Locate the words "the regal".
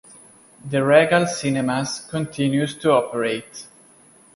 0.67-1.27